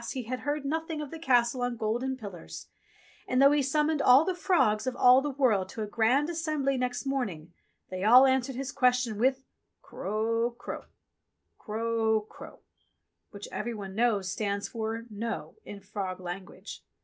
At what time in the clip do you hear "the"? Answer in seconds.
1.11-1.19, 4.25-4.33, 5.21-5.29